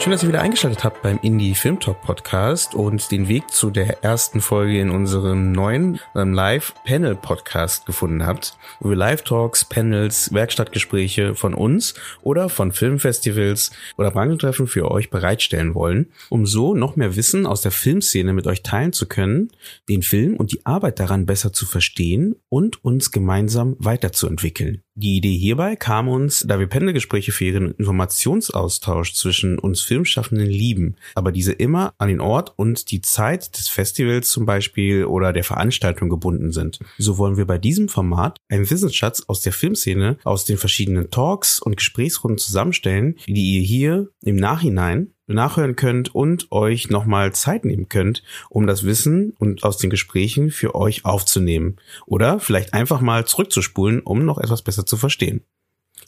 [0.00, 3.68] Schön, dass ihr wieder eingeschaltet habt beim Indie Film Talk Podcast und den Weg zu
[3.68, 10.32] der ersten Folge in unserem neuen ähm, Live-Panel Podcast gefunden habt, wo wir Live-Talks, Panels,
[10.32, 11.92] Werkstattgespräche von uns
[12.22, 17.60] oder von Filmfestivals oder Branchentreffen für euch bereitstellen wollen, um so noch mehr Wissen aus
[17.60, 19.50] der Filmszene mit euch teilen zu können,
[19.90, 24.82] den Film und die Arbeit daran besser zu verstehen und uns gemeinsam weiterzuentwickeln.
[24.94, 30.94] Die Idee hierbei kam uns, da wir Pendelgespräche für ihren Informationsaustausch zwischen uns Filmschaffenden lieben,
[31.16, 35.42] aber diese immer an den Ort und die Zeit des Festivals zum Beispiel oder der
[35.42, 36.78] Veranstaltung gebunden sind.
[36.96, 41.58] So wollen wir bei diesem Format einen Wissensschatz aus der Filmszene aus den verschiedenen Talks
[41.58, 47.88] und Gesprächsrunden zusammenstellen, die ihr hier im Nachhinein nachhören könnt und euch nochmal Zeit nehmen
[47.88, 51.78] könnt, um das Wissen und aus den Gesprächen für euch aufzunehmen.
[52.06, 55.42] Oder vielleicht einfach mal zurückzuspulen, um noch etwas besser zu verstehen.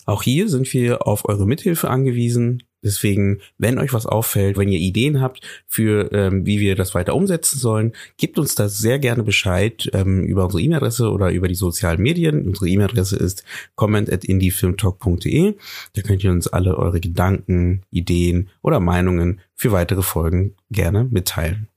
[0.05, 2.65] Auch hier sind wir auf eure Mithilfe angewiesen.
[2.83, 7.15] Deswegen, wenn euch was auffällt, wenn ihr Ideen habt für, ähm, wie wir das weiter
[7.15, 11.55] umsetzen sollen, gebt uns da sehr gerne Bescheid ähm, über unsere E-Mail-Adresse oder über die
[11.55, 12.47] sozialen Medien.
[12.47, 13.45] Unsere E-Mail-Adresse ist
[13.77, 15.55] comment at indiefilmtalk.de.
[15.95, 21.69] Da könnt ihr uns alle eure Gedanken, Ideen oder Meinungen für weitere Folgen gerne mitteilen.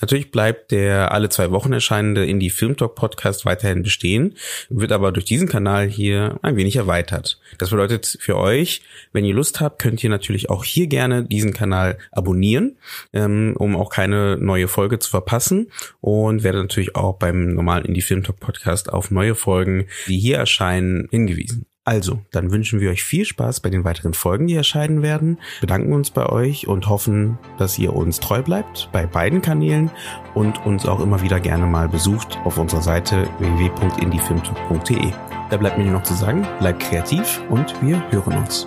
[0.00, 4.34] Natürlich bleibt der alle zwei Wochen erscheinende Indie Film Talk Podcast weiterhin bestehen,
[4.68, 7.40] wird aber durch diesen Kanal hier ein wenig erweitert.
[7.58, 8.82] Das bedeutet für euch,
[9.12, 12.76] wenn ihr Lust habt, könnt ihr natürlich auch hier gerne diesen Kanal abonnieren,
[13.12, 18.02] ähm, um auch keine neue Folge zu verpassen und werdet natürlich auch beim normalen Indie
[18.02, 21.67] Film Talk Podcast auf neue Folgen, die hier erscheinen, hingewiesen.
[21.88, 25.94] Also, dann wünschen wir euch viel Spaß bei den weiteren Folgen, die erscheinen werden, bedanken
[25.94, 29.90] uns bei euch und hoffen, dass ihr uns treu bleibt bei beiden Kanälen
[30.34, 35.12] und uns auch immer wieder gerne mal besucht auf unserer Seite www.indiefilmtalk.de.
[35.48, 38.66] Da bleibt mir nur noch zu sagen, bleibt kreativ und wir hören uns.